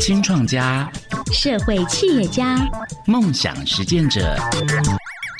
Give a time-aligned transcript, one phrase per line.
[0.00, 0.90] 新创家、
[1.32, 2.58] 社会企业家、
[3.06, 4.36] 梦想实践者，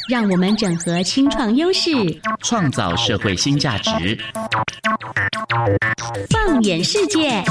[0.08, 1.90] 让我们整合青创优势，
[2.40, 4.18] 创造社会新价值。
[6.30, 7.42] 放眼世界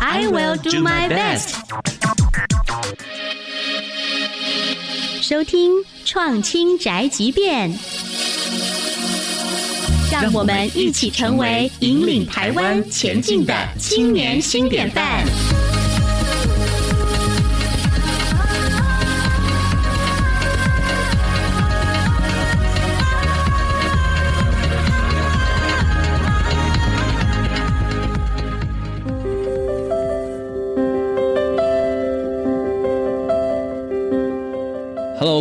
[0.00, 1.54] ，I will do my best。
[5.22, 5.72] 收听
[6.04, 7.72] 创青宅急便，
[10.22, 15.69] 让我们一起成为引领台湾前进的青年新典范。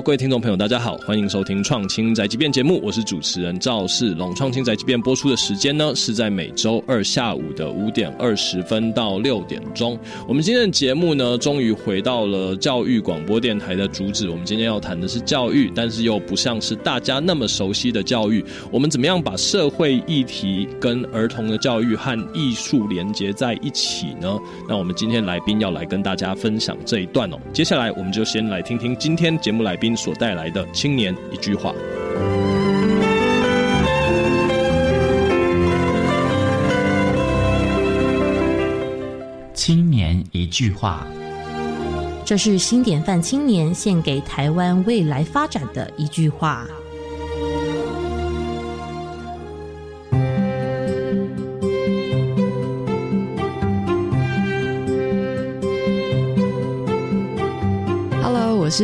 [0.02, 4.32] 各位听众朋友，大家好，欢迎收听《创青宅急便》节目，我是主持人赵世龙。
[4.36, 10.00] 《创青宅急便》播出的时间呢，是在每周二下午的五点二十分到六点钟。
[10.26, 14.30] 我们今天的节目呢，终于回到了教育广播电台的主旨。
[14.30, 18.44] 我们今天要谈的是教育，但是又不像是大家那么熟悉的教育。
[18.72, 24.38] 我们怎么样把社会议题跟儿童的教育和艺术连接在一起呢？
[24.68, 27.38] 那我们今天来宾要来跟大家分享这一段哦。
[27.52, 31.74] 接下来，我们就先来听听今天节目来宾所带来的青年一句话。
[39.54, 41.06] 青年一句话，
[42.26, 46.66] 这是新典范青年献给台湾未来发展的一句话。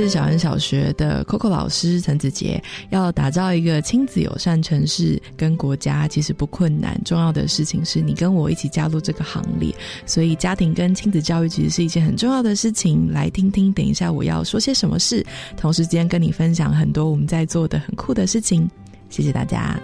[0.01, 9.73] 是小恩小学的 Coco 老师陈子杰，要打造一个亲子友善城市跟国家其实不困难，重要的事情是你跟我一起加入这个行列，
[10.05, 13.09] 所以家庭跟亲子教育其实是一件很重要的事情。
[13.11, 18.69] 来听听，等一下我要说些什么事，同时间跟你分享很多我们在做的很酷的事情。
[19.09, 19.79] 谢谢大家。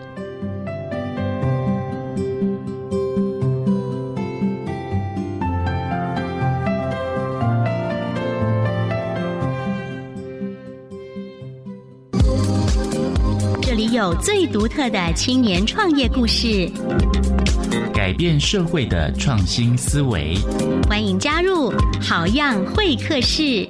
[14.01, 16.67] 有最独特的青年创业故事，
[17.93, 20.33] 改变社会的创新思维。
[20.89, 23.63] 欢迎加入好样会客室。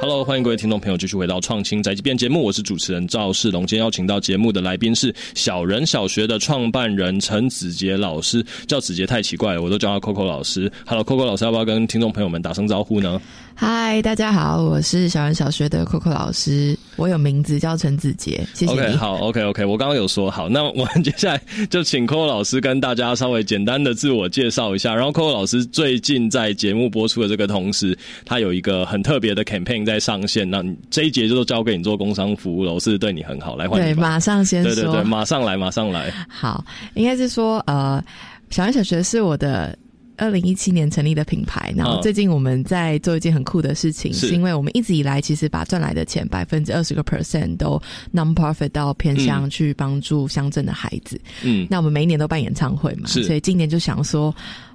[0.00, 3.64] Hello，欢迎各位听众朋友继续回到《创新宅急便》节目，我是主持人赵世龙。
[3.64, 10.70] 今天邀请到节目的来宾是小人小学的创办人陈子杰老师，叫子杰太奇怪了，我都叫他 Coco 老师。
[10.86, 13.20] Hello，Coco 老师，要不要跟听众朋友们打声招呼呢？
[13.58, 24.94] 嗨，大家好，我是小人小学的 Coco 老师，我有名字叫陈子杰，谢谢 OK，好，OK，OK，我刚刚有说好，那我们接下来就请 Coco 老师跟大家稍微简单的自我介绍一下。
[24.94, 29.96] 然后 Coco 老师最近在节目播出的这个同时，他有一个很特别的 campaign 在。
[30.06, 32.72] 上线，那这一节就都交给你做工商服务了。
[32.74, 36.12] 我是对你很好，来换对，马上先说，对对对，马上来，马上来。
[36.28, 36.64] 好，
[36.94, 38.00] 应该是说，呃，
[38.50, 39.76] 小安小学是我的
[40.16, 41.72] 二零一七年成立的品牌。
[41.76, 47.80] 然后最近我们在做一件很酷的事情，是因为我们一直以来其实把赚来的钱百分之二十个 percent 都
[48.12, 51.20] non-profit 到偏乡去帮助乡镇的孩子。
[51.42, 54.34] 嗯，那我们每一年都办演唱会嘛，所以今年就想说，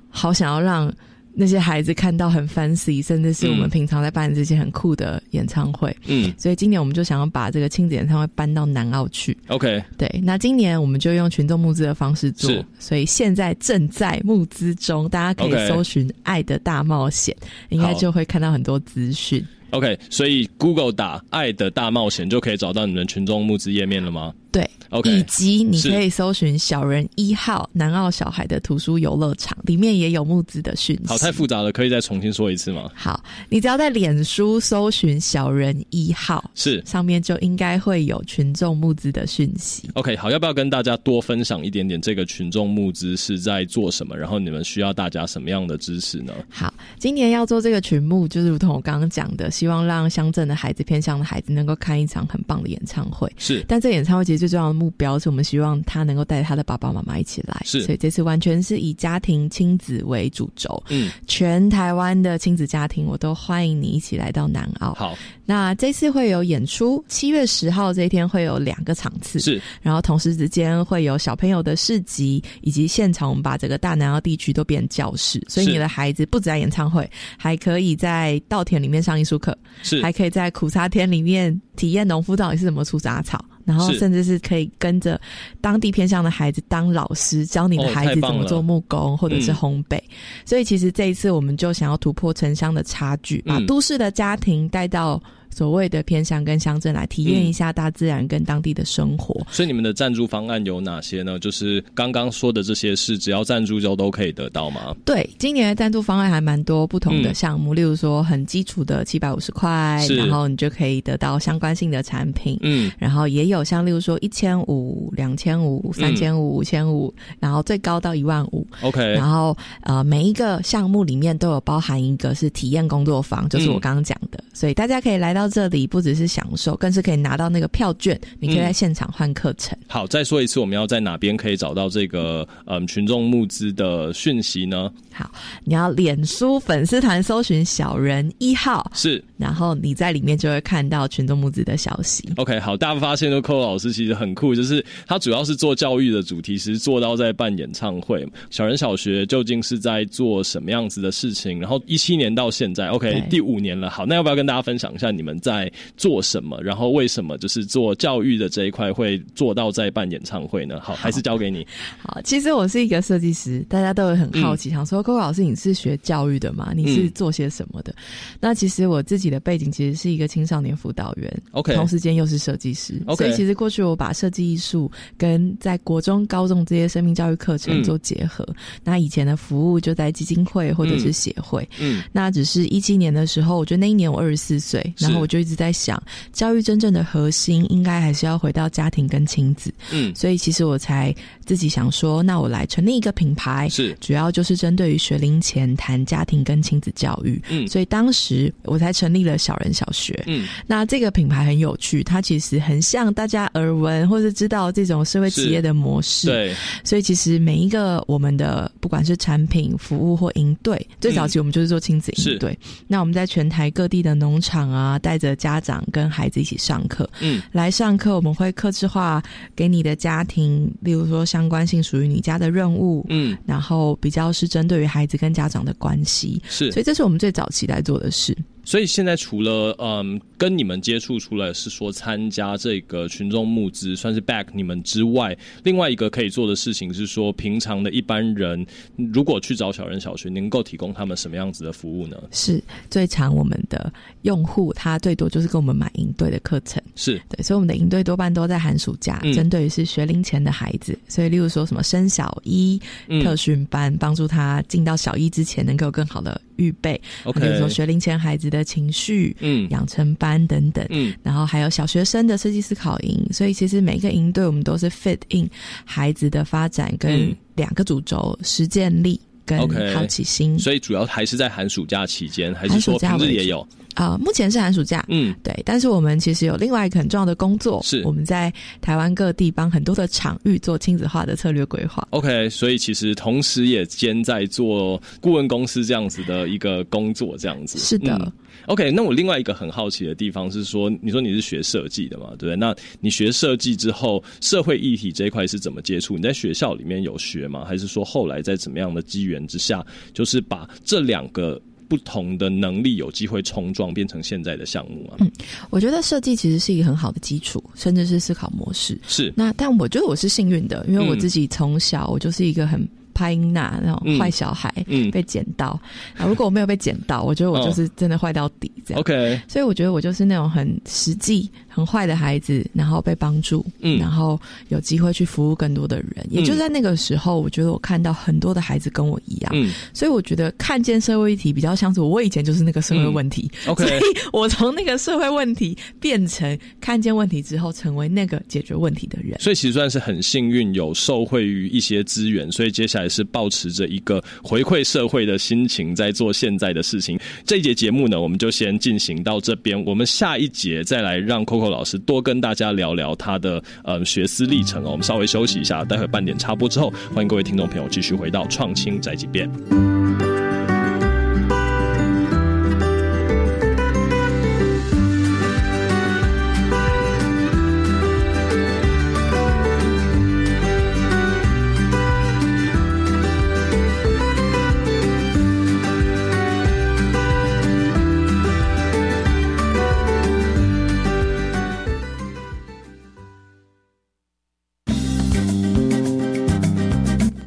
[0.09, 0.91] 好想要让。
[1.34, 9.36] 那些孩子看到很 fancy，甚至是我们平常在办这些很酷的演唱会，嗯，所以今年我们就想要把这个亲子演唱会搬到南澳去。
[9.47, 17.36] OK，对，那今年我们就用群众募资的方式做，所以现在正在募资中，大家可以搜寻“爱的大冒险”，
[17.70, 19.44] 应该就会看到很多资讯。
[19.72, 24.34] OK，所以 Google 打“爱的大冒险”就可以找到你们群众募资页面了吗？
[24.51, 31.07] 对，OK，以及你可以搜寻“小人一号”南澳小孩的图书游乐场，里面也有募资的讯息。
[31.07, 32.91] 好，太复杂了，可以再重新说一次吗？
[32.94, 39.90] 好，你只要在脸书搜寻“小人一号”，是上面就应该会有群众募资的讯息。
[39.94, 44.17] OK，好，要不要跟大家多分享一点点这个群众募资是在做什么？
[44.17, 46.34] 然后你们需要大家什么样的支持呢？
[46.49, 53.31] 好，今年要做这个群募，就是如同我刚刚讲的，希望让乡镇的孩子、偏乡的孩子能够看一场很棒的演唱会。
[53.37, 54.41] 是，但这演唱会其实。
[54.41, 64.96] 最重要的目标是我们希望他能够带他的爸爸妈妈一起来，是，所以这次完全是以家庭亲子为主轴，嗯，全台湾的亲子家庭我都欢迎你一起来到南澳。
[64.96, 65.16] 好，
[65.46, 77.08] 那这次会有演出，七月十号这一天会有两个场次，是，然后同时之间会有小朋友的市集，以及现场我们把整个大南澳地区都变教室，所以你的孩子不止在演唱会，
[77.38, 83.43] 还可以在稻田里面上艺术课，是，还可以在苦茶田里面体验农夫到底是怎么出杂草。
[83.72, 85.20] 然后甚至是可以跟着
[85.62, 89.97] 当地偏向的孩子当老师，教你的孩子怎么做木工或者是烘焙。
[90.46, 95.22] 所以其实这一次我们就想要突破城乡的差距，把都市的家庭带到。
[95.53, 101.38] 所谓的偏乡跟乡镇来体验一下大自然跟当地的生活，所以你们的赞助方案有哪些呢？
[101.38, 104.96] 就是刚刚说的这些事，只要赞助就都可以得到吗？
[105.06, 125.41] 对，今年的赞助方案还蛮多不同的项目，例如说很基础的七百五十块，然后你就可以得到相关性的产品，嗯，然后也有像例如说一千五、两千五、三千五、五千五，然后最高到一万五，OK，然后呃每一个项目里面都有包含一个是体验工作坊，就是我刚刚讲的，所以大家可以来到。
[125.41, 129.76] 到这里不只是享受，更是可以拿到那个票券，你可以在现场换课程。
[129.88, 134.91] 好，再说一次，我们要在哪边可以找到这个嗯群众募资的讯息呢？
[135.11, 135.29] 好，
[135.64, 142.23] 你要脸书粉丝团搜寻“小人一号”，是，然后你在里面就会看到群众募资的消息。
[142.38, 148.26] OK，好，大家发现都，寇老师其实很酷，就是他主要是做教育的主题，其实做到在办演唱会。
[148.52, 151.59] 小人小学究竟是在做什么样子的事情？
[151.59, 153.90] 然后一七年到现在，OK，第五年了。
[153.90, 155.30] 好，那要不要跟大家分享一下你们？
[155.39, 156.59] 在做什么？
[156.61, 160.79] 然后为什么就是做教育的这一块会做到在办演唱会呢？
[160.81, 161.66] 好，还是交给你。
[162.03, 166.73] 好，其实我是一个设计师，大家都会很好奇，想说各位老师你是学教育的吗？
[166.75, 167.95] 你是做些什么的？
[168.39, 173.23] 那其实我自己的背景其实是一个青少年辅导员，OK，同时间又是设计师，OK。
[173.23, 178.45] 所以其实过去我把设计艺术跟在国中、高中这些生命教育课程做结合。
[178.83, 185.21] 那以前的服务就在基金会或者是协会，嗯，那只是一七年的时候，我觉得那一年我二十四岁，然后。
[185.22, 186.02] 我就一直在想，
[186.34, 189.72] 教育真正的核心应该还是要回到家庭跟亲子。
[189.91, 191.14] 嗯，所以其实我才
[191.46, 197.40] 自己想说，那我来成立一个品牌，是主要就是针对于学龄前谈家庭跟亲子教育。
[197.50, 200.23] 嗯，所以当时我才成立了小人小学。
[200.26, 206.28] 嗯，那这个品牌很有趣，它其实很像大家耳闻或是知道这种社会企业的模式。
[206.28, 212.58] 对，所以其实每一个我们的不管是产品、服务或营队，最早期我们就是做亲子营队。
[212.88, 214.97] 那我们在全台各地的农场啊。
[215.02, 219.22] 带着家长跟孩子一起上课，嗯，来上课我们会克制化
[219.55, 228.35] 给你的家庭，例如说相关性属于你家的任务，嗯，然后比较是针对于孩子跟家长的关系，是，所以这是我们最早期来做的事。
[228.63, 238.66] 所以现在除了嗯跟你们接触出来是说参加这个群众募资算是 back 你们之外，另外一个可以做的事情是说平常的一般人
[239.13, 242.17] 如果去找小人小学，能够提供他们什么样子的服务呢？
[242.31, 243.91] 是最常我们的
[244.23, 252.79] 用户他最多就是跟我们买营队的课程，是对，所以我们的营队多半都在寒暑假，针对于是学龄前的孩子，所以例如说什么升小一
[253.23, 256.39] 特训班，帮助他进到小一之前能够有更好的。
[256.58, 257.00] 预备，
[257.34, 265.50] 比如说学龄前孩子的情绪，嗯，养成班等等，嗯，然后还有小学生的设计思考营，所以其实每一个营队我们都是 fit in
[265.86, 269.60] 孩子的发展跟两个主轴：实践力跟
[269.94, 270.58] 好奇心。
[270.58, 273.68] 所以主要还是在寒暑假期间，还是说平日也有？
[273.96, 278.51] 啊，目前是寒暑假，嗯，对，但是我们其实有另外一个很重要的工作，是我们在
[278.82, 282.08] 台湾各地帮很多的场域做亲子化的策略规划。
[282.12, 288.32] OK，所以其实同时也兼在做顾问公司这样子的一个工作，这样子是的。
[288.67, 292.55] OK，那我另外一个很好奇的地方是说，你说你是学设计的嘛，对不对？
[292.55, 296.15] 那你学设计之后，社会议题这一块是怎么接触？
[296.15, 297.65] 你在学校里面有学吗？
[297.65, 299.83] 还是说后来在怎么样的机缘之下，
[300.13, 301.60] 就是把这两个？
[301.91, 305.17] 不同的能力有机会冲撞，变成现在的项目啊。
[305.19, 305.29] 嗯，
[305.69, 308.98] 我觉得设计其实是一个很好的基础，甚至是思考模式。
[309.10, 312.88] 是那，但我觉得我是幸运的，因为我自己从小我就是一个很。
[313.13, 314.74] 拍音呐，那种坏小孩
[315.12, 315.79] 被捡到。
[316.17, 319.01] 啊，如果我没有被捡到，我觉得我就是真的坏到底这样。
[319.01, 326.25] OK，所以我觉得我就是那种很实际、很坏的孩子，然后被帮助，嗯，然后有机会去服务更多的人。
[326.29, 333.51] 也就在那个时候，我觉得我看到很多的孩子跟我一样，嗯，所以我觉得看见社会议题比较像是我以前就是那个社会问题。
[333.67, 334.01] OK，所以
[334.33, 339.39] 我从那个社会问题变成看见问题之后，成为那个解决问题的人。
[339.39, 343.11] 所以其实算是很幸运，有受惠于一些资源，所以接下来。
[343.11, 347.19] 是保持着一个回馈社会的心情，在做现在的事情。
[347.45, 349.83] 这一节节目呢，我们就先进行到这边。
[349.83, 354.91] 我们下一节再来让 Coco 老师多跟大家聊聊他的呃学思历程哦。
[354.91, 359.50] 我们稍微休息一下，待会半点插播之后，欢迎各位听众朋友继续回到创新宅急便。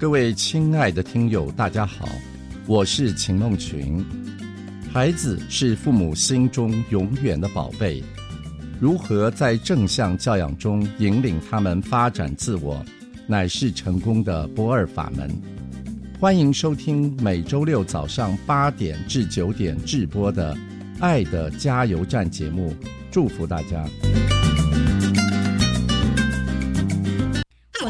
[0.04, 2.06] 各位亲爱的听友，大家好，
[2.66, 4.04] 我是秦梦群。
[4.92, 8.04] 孩子是父母心中永远的宝贝，
[8.78, 12.84] 如何在正向教养中引领他们发展自我，
[13.26, 15.26] 乃是成功的不二法门。
[16.20, 20.54] 欢迎收听每周六早上八点至九点直播的
[21.00, 22.76] 《爱的加油站》节目，
[23.10, 23.88] 祝福大家。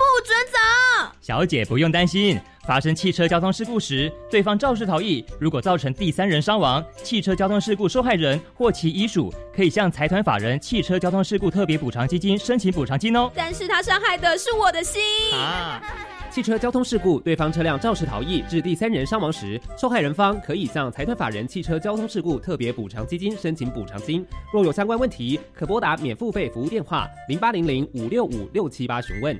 [0.00, 2.40] 不准走，小姐不用担心。
[2.66, 13.30] 发生汽车交通事故时，对方肇事逃逸，如果造成第三人伤亡，汽车交通事故受害人或其遗属可以向财团法人汽车交通事故特别补偿基金申请补偿金哦。
[13.34, 15.02] 但是他伤害的是我的心
[15.34, 15.82] 啊！
[16.30, 24.24] 汽车交通事故，对方车辆肇事逃逸致第三人伤亡时，受害人方可以向财团法人汽车交通事故特别补偿基金申请补偿金。
[24.52, 29.38] 若有相关问题，可拨打免付费服务电话零八零零五六五六七八询问。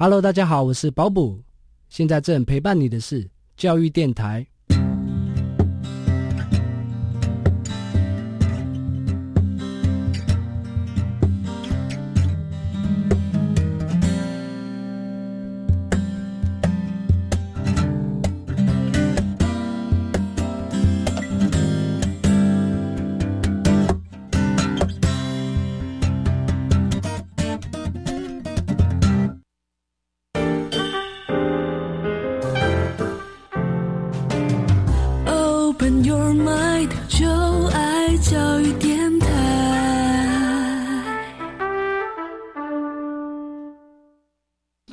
[0.00, 1.42] Hello，大家好，我是保补，
[1.88, 4.46] 现在正陪伴你的是教育电台。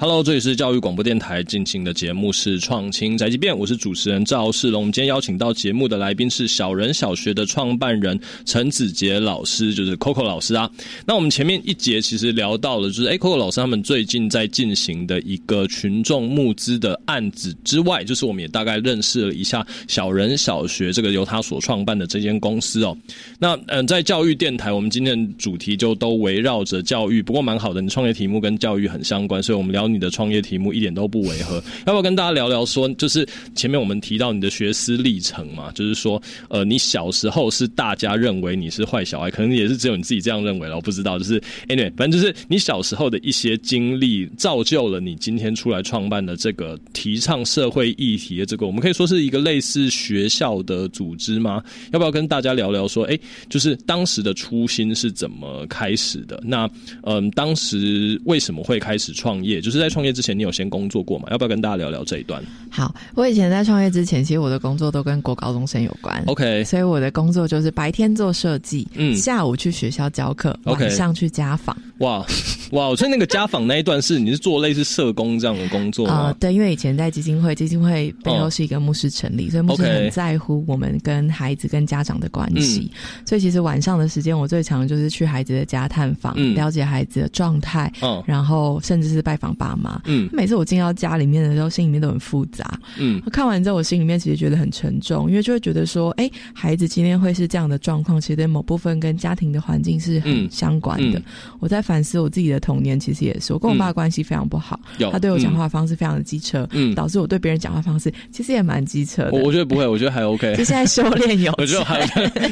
[0.07, 4.81] Hello，这里是教育广播电台进行的节目是创新宅急便，我是主持人赵世龙。
[4.81, 10.69] 我们今天邀请到节目的来宾是小人小学的创办人陈子杰老师，就是 Coco 老师啊。
[11.07, 22.95] 那我们前面一节其实聊到了，就是哎，Coco 老师他们最近在进行的一个群众募资的案子之外，就是我们也大概认识了一下小人小学这个由他所创办的这间公司哦。
[23.39, 29.94] 那嗯，在教育电台，我们今天的主题就都围绕着教育，不过蛮好的，你创业题目跟教育很相关，所以我们聊。
[29.95, 31.55] 你的创业题目一点都不违和，
[31.87, 32.65] 要不要跟大家聊聊？
[32.65, 41.17] 说就是前面我们提到你的学思历程嘛，就是说，呃，你小时候是大家认为你是坏小孩，可能也是只有你自己这样认为了，我不知道。
[41.17, 51.63] 就是 anyway，反正就是你小时候的一些经历，造就了你今天出来创办的这个提倡社会议题的这个，我们可以说是一个类似学校的组织吗？
[51.93, 52.87] 要不要跟大家聊聊？
[52.87, 53.17] 说，哎，
[53.49, 56.41] 就是当时的初心是怎么开始的？
[56.43, 56.69] 那
[57.03, 59.61] 嗯，当时为什么会开始创业？
[59.61, 61.27] 就是在创业之前，你有先工作过吗？
[61.29, 62.43] 要不要跟大家聊聊这一段？
[62.69, 66.23] 好，我以前在创业之前，其实我的工作都跟国高中生有关。
[66.25, 71.77] OK，所以我的工作就是白天做设计，嗯，下午去学校教课，晚上去家访。
[71.99, 72.25] 哇
[72.71, 72.93] 哇！
[72.95, 76.35] 所以那个家访那一段是你是做类似社工这样的工作啊？
[76.39, 82.91] 对，因为以前在基金会，基金会背后是一个牧师成立，所以牧师很在乎我们跟孩子跟家长的关系。
[83.25, 87.91] 所以其实晚上的时间，我最常就是去孩子的家探访，了解孩子的状态，
[88.25, 89.74] 然后甚至是拜访爸。
[89.77, 101.21] 嘛，嗯，每次我进到家里面的时候，心里面都很复杂，嗯，看完之后，我心里面其实觉得很沉重，因为就会觉得说，哎，孩子今天会是这样的状况，其实某部分跟家庭的环境是很相关的。
[101.59, 104.79] 我在反思我自己的童年，其实也是我跟我爸关系非常不好，
[105.11, 109.31] 他对我讲话方式非常的机车，嗯，导致我对别人讲话方式其实也蛮机车的。
[109.31, 110.53] 我觉得不会，我觉得还 OK。
[110.57, 112.05] 就现在修炼有， 我觉得还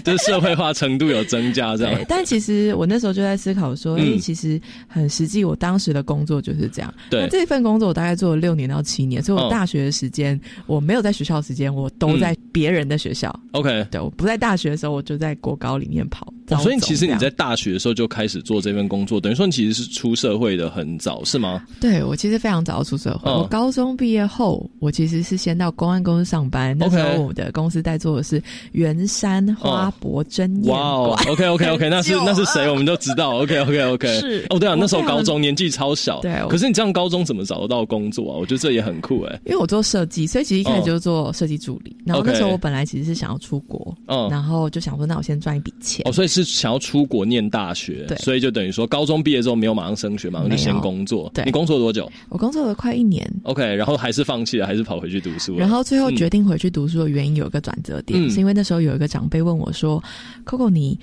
[0.04, 2.00] 就是社会化程度有增加这样。
[2.08, 6.94] 但其实我那时候就在思考说，哎，其实很实际，我当时的工作就是这样。
[7.14, 7.30] 对。
[7.30, 13.34] 这份工作我大概做了六年到七年，所以我大学的时间我没有在学校时间，我都在别人的学校。
[13.52, 16.32] OK，对，我不在大学的时候，我就在国高里面跑。
[16.60, 21.64] 所以其实你在大学的时候就开始做这份工作，等于说你其实是出社会的很早，是吗？
[21.80, 23.32] 对，我其实非常早出社会。
[23.32, 26.78] 我高中毕业后，我其实是先到公安公司上班。
[26.78, 28.42] 那时候我的公司在做的是
[28.74, 31.12] 圆山花博针验馆。
[31.28, 32.70] OK OK OK，那是那是谁？
[32.70, 33.38] 我们都知道。
[33.40, 36.20] OK OK OK，是哦，对啊，那时候高中年纪超小。
[36.22, 38.38] 对，可是你这样高中怎么找得到工作啊？
[38.38, 39.40] 我觉得这也很酷哎。
[39.46, 41.96] 因为我做设计，所以其实一开始就做设计助理。
[42.06, 46.04] 然后那时候我本来其实是想要出国，嗯，然后就想说，那我先赚一笔钱。
[46.06, 46.43] 哦，所以是。
[46.44, 51.32] 是想要出国念大学，对，所以就等于说高中毕业之后没有马上升学，马上就先工作。
[51.34, 52.12] 对，你工作多久？
[52.30, 53.30] 我工作了快一年。
[53.44, 55.58] OK，然后还是放弃了，还是跑回去读书。
[55.58, 60.04] 然后最后决定回去读书的原因有一个转折点，是因为那时候有一个长辈问我说
[60.46, 61.00] ：“Coco，你。”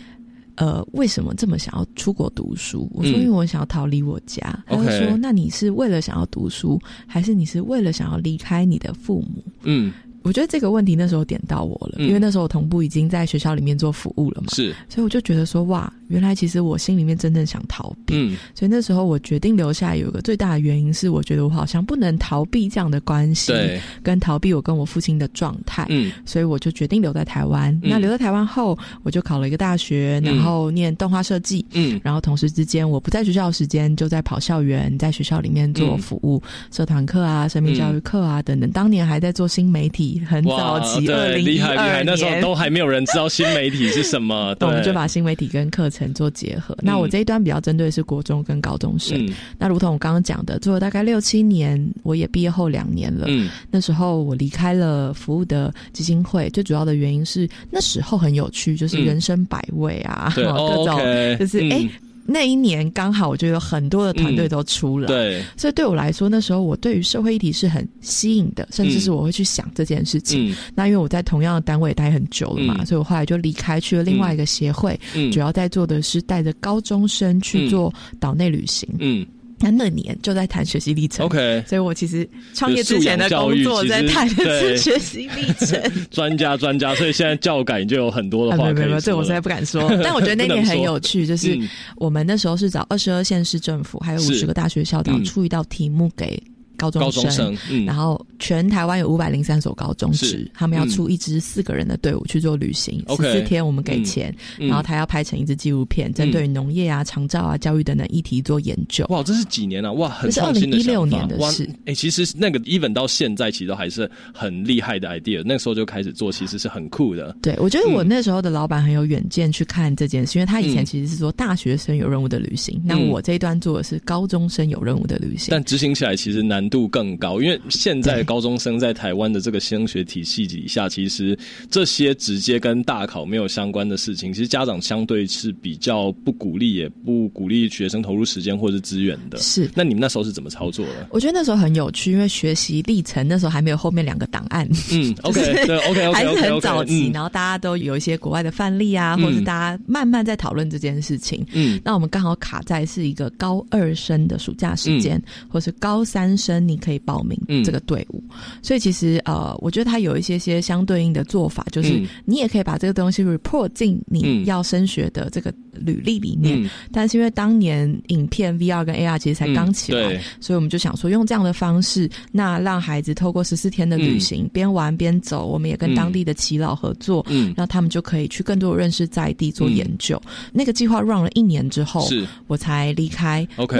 [0.56, 2.86] 呃，为什么这么想要出国读书？
[2.92, 4.42] 我说，因为我想要逃离我家。
[4.66, 9.42] 他就说，那你是为了想要读书，还是你是为了想要离开你的父母？
[9.62, 9.90] 嗯。
[10.22, 27.78] 我觉得这个问题那时候点到我了，因为那时候我同步已经在学校里面做服务了嘛，是，所以我就觉得说哇，原来其实我心里面真正想逃避，嗯，所以那时候我决定留下来，有一个最大的原因是，我觉得我好像不能逃避这样的关系，对，跟逃避我跟我父亲的状态，嗯，所以我就决定留在台湾。
[27.82, 38.70] 那留在台湾后，我就考了一个大学，然后念动画设计，嗯，然后同时之间我不在学校的时间就在跑校园，在学校里面做服务，社团课啊、生命教育课啊等等。
[38.70, 40.78] 当年还在做新媒体，很早。
[41.06, 42.02] 对，厉害厉害！
[42.04, 46.76] 那时候都还没有人知道新媒体是什么， 我们就把新媒体跟课程做结合。
[46.80, 49.30] 那我这一段比较针对是国中跟高中生。
[49.58, 53.26] 那如同我刚刚讲的，做了大概六七年，我也毕业后两年了。
[53.28, 60.42] 嗯，那时候我离开了服务的基金会，最主要的原因是那时候很有趣，就是人生百味啊， 各
[60.84, 60.98] 种
[61.38, 61.88] 就是哎。
[62.24, 70.54] 那一年刚好，我就有很多的团队都出了，对，所以对我来说，那时候我对于社会议题是很吸引的，甚至是我会去想这件事情。
[70.74, 74.98] 那因为我在同样的单位待很久了嘛，所以我后来就离开去了另外一个协会，
[75.32, 78.88] 主要在做的是带着高中生去做岛内旅行。
[78.98, 79.26] 嗯。
[79.60, 85.78] 那那年就在谈学习历程，OK，所以我其实创业之前的工作在谈的是学习历程。
[86.10, 89.00] 专家专家，所以现在教改就有很多的话可以说。
[89.00, 91.58] 这我实在不敢说， 但我觉得那年很有趣，就是
[91.96, 96.42] 我们那时候是找二十二县市政府，还有五十个大学校长出一道题目给。
[96.80, 109.04] 高中生，然后全台湾有五百零三所高中职，他们要出一支四个人的队伍去做旅行，十四天我们给钱，然后他要拍成一支纪录片，针对农业啊、长照啊、教育等等议题做研究。
[109.08, 109.92] 哇，这是几年了？
[109.94, 111.68] 哇，很创新的六年的事。
[111.86, 115.42] 哎，其实那个 even 到现在，其实都还是很厉害的 idea。
[115.44, 117.36] 那时候就开始做，其实是很酷的。
[117.42, 127.60] 对，我觉得我那时候的老板很有远见去看这件事，因为他以前其实是说大学生有任务的旅行，那我这一端做的是高中生有任务的旅行，但执行起来其实难度更高，因为。
[127.68, 131.38] 现在高中生在台湾的这个升学体系底下，其实
[131.70, 139.38] 这些直接跟大考没有相关的事情，其实家长相对是比较不鼓励，也不鼓励学生投入时间或是资源的。
[139.38, 141.08] 是，那你们那时候是怎么操作的？
[141.10, 144.68] 我觉得那时候很有趣，因为学习历程那时候还没有后面两个档案。
[144.92, 151.46] 嗯， OK，对，OK，OK，还是很早期，然后大家都有一些国外的范例啊，或者大家慢慢在讨论这件事情。
[151.52, 157.38] 嗯，那我们刚好卡在是一个高二生的暑假时间，或是高三生，你可以报名。
[157.48, 158.22] 嗯，这个队伍，
[158.62, 166.68] 所以其实呃，我觉得他有一些些相对应的做法，就是你也可以把这个东西 report 进你要升学的这个履历里面。
[166.92, 180.20] 但是因为当年影片 VR 跟 AR 其实才刚起来，所以我们就想说用这样的方式，那让孩子透过十四天的旅行，边玩边走，我们也跟当地的耆老合作，嗯，让他们就可以去更多认识在地做研究。
[180.52, 183.46] 那个计划 run 了一年之后，是我才离开。
[183.56, 183.76] OK。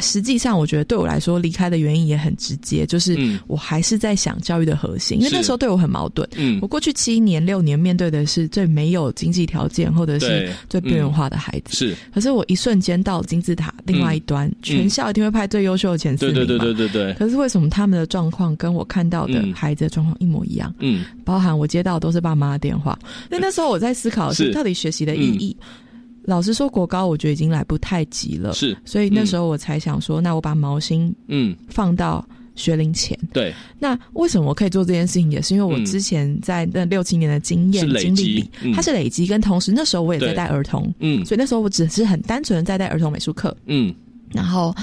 [0.00, 6.28] 实际上，我觉得对我来说，离开的原因也很直接，就是我还是在想教育的核心，因为那时候对我很矛盾。
[6.36, 11.96] 嗯，我过去七年六年面对的是最没有经济条件或者是最边缘化的孩子，是。
[12.12, 17.14] 可是我一瞬间到金字塔另外一端，全校一定会派最优秀的前四名对对对对对对。
[17.14, 20.72] 可是为什么他们的状况跟我看到的孩子的状况一模一样？
[20.80, 22.98] 嗯，包含我接到都是爸妈的电话。
[23.30, 25.56] 那那时候我在思考是到底学习的意义。
[26.28, 31.56] 老实说，国高我觉得已经来不太及了，是，所以那时候我才想说，那我把毛心嗯。
[31.70, 32.22] 放到
[32.54, 33.18] 学龄前。
[33.32, 35.30] 对，那为什么我可以做这件事情？
[35.32, 43.94] 也是因为我之前在那六七年的经验经历里，它是累积，跟同时那时候我也在带儿童，嗯，所以那时候我只是很单纯的在带儿童美术课，嗯，
[44.30, 44.74] 然后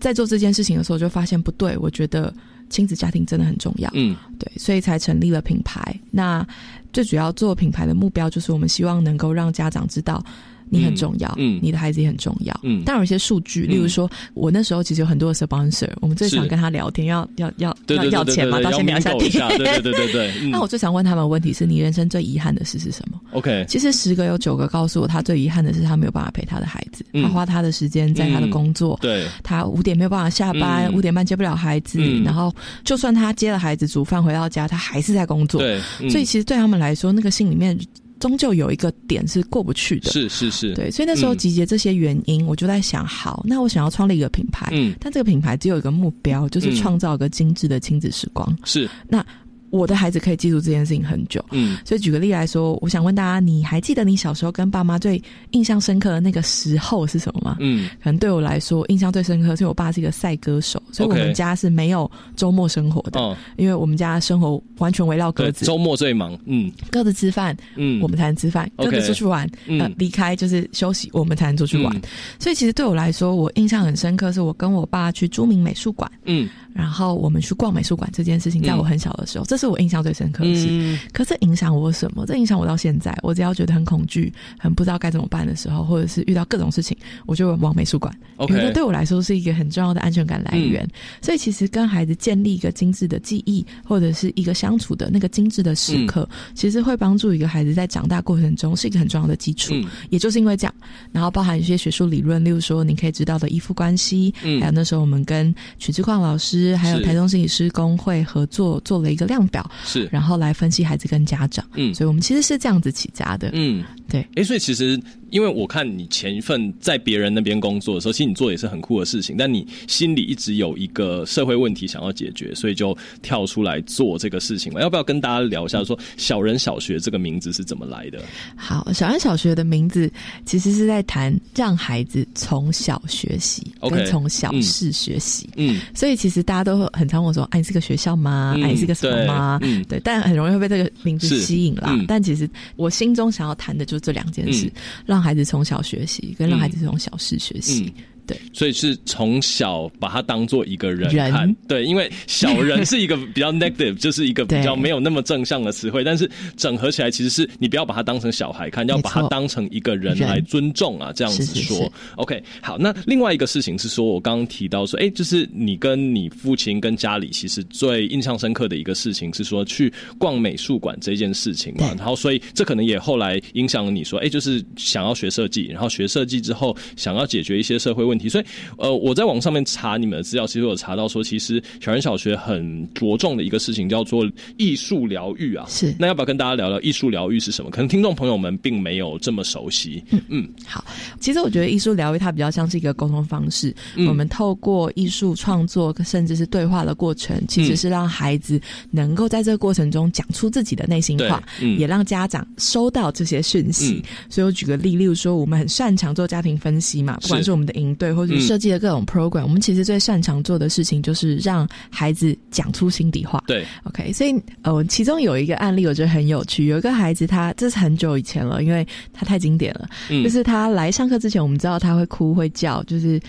[0.00, 2.32] 在做这件事情的时候就发现不对，我觉得
[2.70, 5.94] 亲子家庭真的很重要，嗯，对，所以才成立了品牌。
[6.10, 6.46] 那
[6.90, 10.24] 最主要做品牌的目标就是我们希望能够让家长知道。
[10.68, 12.82] 你很重要，嗯，你的孩子也很重要，嗯。
[12.84, 20.50] 但有一些数据，例如说，我那时候其实有很多的 sponsor，我们最常跟他聊天，要要要要要钱嘛，到先聊一下天，对对对对。
[20.50, 32.52] 那我最常问他们问题是你人生最遗憾的事是什么？OK，其实十个有九个告诉我，他最遗憾的是他没有办法陪他的孩子，他花他的时间在他的工作，对，他五点没有办法下班，五点半接不了孩子，然后
[32.84, 35.80] 就算他接了孩子煮饭回到家，他还是在工作，对。
[36.10, 37.78] 所以其实对他们来说，那个心里面。
[38.18, 48.88] 终究有一个点是过不去的，是是是，对，所以那时候集结这些原因，我就在想，好，那我想要创立一个品牌，嗯，但这个品牌只有一个目标，就是创造一个精致的亲子时光，是。
[49.08, 49.24] 那
[49.70, 57.56] 我的孩子可以记住这件事情很久，嗯，所以举个例来说，我想问大家，你还记得你小时候跟爸妈最印象深刻的那个时候是什么吗？
[57.60, 71.94] 嗯，可能对我来说，印象最深刻是我爸是一个赛歌手，所以我们家是没有周末生活的，哦，因为我们家生活完全围绕鸽子，周末最忙，嗯，鸽子吃饭，嗯，我们才能吃饭，鸽子出去玩，呃，离开就是休息，我们才能出去玩，
[72.38, 76.48] 所以其实对我来说，我印象很深刻，是我跟我爸去著名美术馆，嗯。
[76.76, 80.98] 然后我们去逛美术馆这件事情，在我很小的时候，这是我印象最深刻的事。
[81.10, 82.26] 可是影响我什么？
[82.26, 88.14] 这影响我到现在，我只要觉得很恐惧、很不知道该怎么办的时候，或者是遇到各种事情，我就往美术馆。
[88.50, 90.86] 因为对我来说是一个很重要的安全感来源。
[91.22, 99.72] 所以其实跟孩子建立一个精致的记忆，或者是一个相处的那个精致的时刻，其实会帮助一个孩子在长大过程中是一个很重要的基础。
[100.10, 100.74] 也就是因为这样，
[101.10, 106.65] 然后包含一些学术理论，例如说你可以知道的依附关系，还有那时候我们跟曲志矿老师。
[106.74, 114.98] 还有台中心理师工会合作做了一个量表，是，然后来分析孩子跟家长，嗯，所以我们其实是这样子起家的，嗯，对，哎，所以其实。
[115.30, 124.80] 因为我看你前一份在别人那边工作的时候，其实你做也是很酷的事情，但你心里一直有一个社会问题想要解决，所以就跳出来做这个事情了。
[124.80, 128.22] 要不要跟大家聊一下，说小人小学这个名字是怎么来的？
[128.56, 130.10] 好，小人小学的名字
[130.44, 135.48] 其实是在谈让孩子从小学习，跟从小事学习。
[135.56, 138.54] 嗯，所以其实大家都很常问我说：“哎，你是个学校吗？
[138.62, 141.98] 哎，你是个什么吗？”嗯，对，但很容易会被这个名字吸引啦。
[142.06, 144.70] 但其实我心中想要谈的就是这两件事，
[145.04, 147.90] 让让孩子从小学习，跟让孩子从小事学习。
[148.26, 161.90] 对，所以是从小把他当做一个人看，对，因为小人是一个比较 negative， 就是一个比较没有那么正向的词汇，但是整合起来其实是你不要把他当成小孩看，要把他当成一个人来尊重啊，这样子说。
[162.16, 178.15] OK，好，那另外一个事情是说，我刚刚提到说，哎，就是你跟你父亲跟家里其实最印象深刻的一个事情是说去逛美术馆这件事情嘛，然后所以这可能也后来影响了你说，哎，就是想要学设计，然后学设计之后想要解决一些社会问。
[178.16, 178.44] 问题，所以
[178.78, 184.26] 呃，我在网上面查你们的资料，其实有查到说，其实小人小学很着重的一个事情叫做
[184.56, 185.66] 艺术疗愈啊。
[185.68, 187.70] 是，那要不要跟大家聊聊艺术疗愈是什么？
[187.70, 190.02] 可能听众朋友们并没有这么熟悉。
[190.10, 190.84] 嗯嗯，好，
[191.20, 201.42] 其实我觉得艺术疗愈它比较像是一个沟通方式，嗯我们透过艺术创作，甚至是对话的过程，其实是让孩子能够在这个过程中讲出自己的内心话，
[201.78, 204.02] 也让家长收到这些讯息。
[204.30, 208.05] 所以我举个例，例如说，我们很擅长做家庭分析嘛，不管是我们的营队。
[208.06, 213.42] 对，或者设计的各种 program，我们其实最擅长做的事情就是让孩子讲出心底话。
[213.46, 219.88] 对，OK，所以呃，其中有一个案例我觉得很有趣，有一个孩子他这是很久以前了，因为他太经典了，
[220.22, 223.20] 就是他来上课之前，我们知道他会哭会叫，就是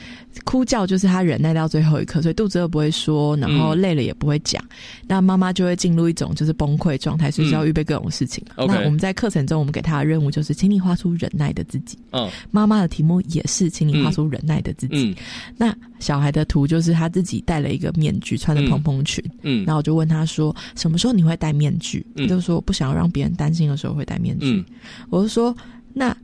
[0.43, 4.63] 哭叫就是他忍耐到最后一刻，所以肚子饿不会说，然后累了也不会讲，
[5.07, 8.43] 那妈妈就会进入一种就是崩溃状态，所以就要预备各种事情。
[8.55, 11.97] 那我们在课程中，我们给他的任务就是，请你画出忍耐的自己。
[12.11, 14.66] 嗯，妈妈的题目也是，请你画出忍耐的。
[14.73, 15.15] 自己，
[15.58, 19.23] 那小孩的图就是他自己戴了一个面具，穿着蓬蓬裙。
[19.41, 24.63] 嗯，然后我就问他说：“什么时候你会戴面具？”他就说：“不想要让别人担心的时候会戴面具。”
[25.10, 25.56] 我就说
[25.93, 26.15] ：“那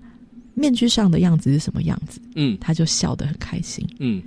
[0.54, 3.88] 面具上的样子是什么样子？”嗯，他就笑得很开心。
[4.00, 4.22] 嗯，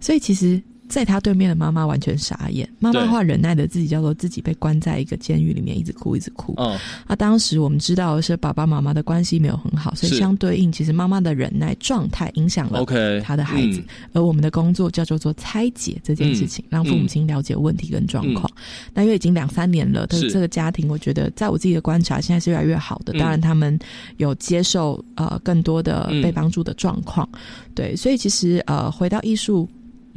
[0.00, 0.62] 所以其实。
[0.88, 6.54] 在他对面的妈妈完全傻眼，妈妈话忍耐的自己叫做自己被关在一个监狱里面，一直哭一直哭。
[6.56, 13.82] 哦，那当时我们知道的是爸爸妈妈的关系没有很好，所以相对应，其实妈妈的忍耐状态影响了 OK 他的孩子。
[14.12, 18.50] 而我们的工作叫做做拆解这件事情，让父母亲了解问题跟状况。
[18.94, 23.12] 那因为已经两三年了，的这个家庭，我觉得在我自己的观察，现在是越来越好的。
[23.18, 23.78] 当然，他们
[24.16, 27.28] 有接受呃更多的被帮助的状况。
[27.74, 29.68] 对，所以其实呃回到艺术。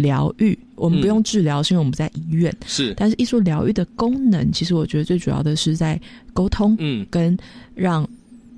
[0.02, 2.54] 疗愈，我们不用治疗，是因为我们在医院。
[2.66, 6.00] 是，但是艺术疗愈的功能，其实我觉得最主要的是在
[6.34, 7.38] 沟通，嗯，跟
[7.76, 8.08] 让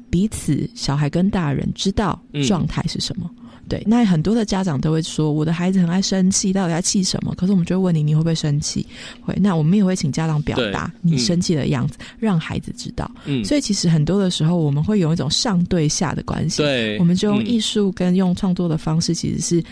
[0.09, 3.29] 彼此小孩跟大人知道状态是什么。
[3.69, 7.33] 对，那很多的家长都会说，我的孩子很爱生气，到底在气什么？
[7.35, 8.85] 可是我们就会问你，你会不会生气？
[9.21, 9.33] 会。
[9.39, 13.09] 那我们也会请家长表达你生气的样子，让孩子知道。
[13.23, 16.61] 嗯，所以其实很多的时候，我们会有一种上对下的关系。
[16.61, 19.63] 对，我们就用艺术跟用创作的方式，其实是。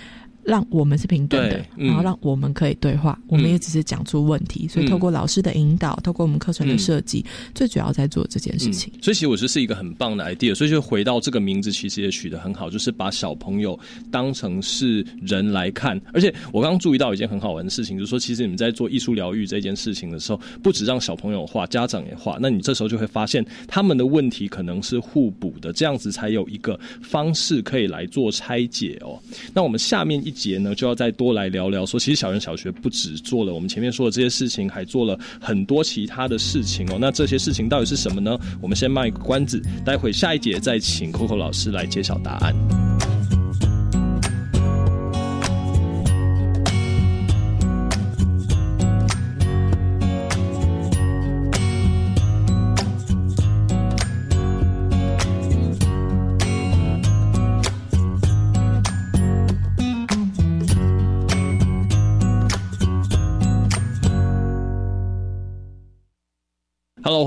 [0.44, 3.18] 让我们是平等的，然后让我们可以对话。
[3.28, 7.24] 我们也只是讲出问题，所以透过老师的引导，透过我们课程的设计，
[7.54, 8.92] 最主要在做这件事情。
[9.02, 10.56] 所以其实我觉得是一个很棒的 idea。
[10.56, 16.00] 所以就回到这个名字，其实也取得很好，就是把小朋友当成是人来看。
[16.12, 22.40] 而且我刚刚注意到一件很好玩的事情，就是说，其实你们在做艺术疗愈这件事情的时候，不止让小朋友画，家长也画。
[22.42, 29.20] 那你这时候就会发现，他们的问题可能是互补的，这样子才有一个方式可以来做拆解哦。
[29.54, 30.31] 那我们下面一。
[30.32, 36.98] 一节呢，就要再多来聊聊，说其实小人小学不止做了我们前面说的这些事情，还做了很多其他的事情哦。
[37.00, 38.40] 那这些事情到底是什么呢？
[38.62, 43.11] 我们先卖个关子，待会下一节再请 Coco 老师来揭晓答案。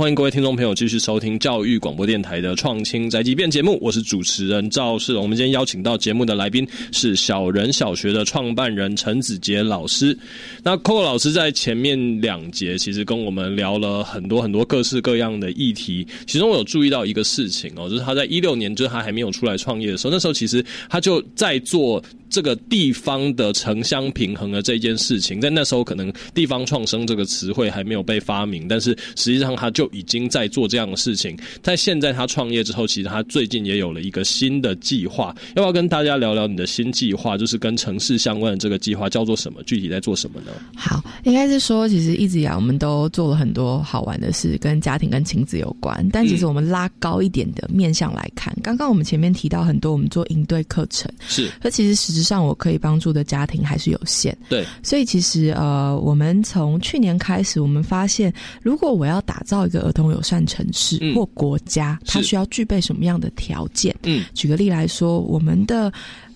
[0.04, 5.22] 欢迎各位听众朋友继续收听教育广播电台的创青宅急便节目，我是主持人赵世龙。
[5.22, 10.14] 我们今天邀请到节目的来宾是小人小学的创办人陈子杰老师。
[10.62, 22.04] 那 Coco 老师在前面两节其实跟我们聊了很多很多各式各样的议题，其中我有注意到一个事情哦，就是他在一六年，就是他还没有出来创业的时候，那时候其实他就在做。
[22.30, 31.38] 这个地方的城乡平衡的这件事情，在那时候可能“地方创生”这个词汇还没有被发明，但是实际上他就已经在做这样的事情。
[31.62, 37.38] 在现在他创业之后，其实他最近也有了一个新的计划，要不要跟大家聊聊你的新计划？
[37.38, 39.62] 就是跟城市相关的这个计划叫做什么？
[39.62, 40.50] 具体在做什么呢？
[40.76, 46.04] 好，应该是说，其实一直以来我们都做了很多好玩的事，跟家庭跟亲子有关。
[46.10, 52.24] 但其实我们拉高一点的面向来看，刚刚我们前面提到很多，我们做应对课程是，而其实实质。
[52.24, 63.94] 上我可以帮助的家庭还是有限，对，所以其实呃，我们从去年开始，我们发现，如果我要打造一个儿童友善城市或国家，它需要具备什么样的条件？
[64.02, 65.92] 嗯，举个例来说，我们的。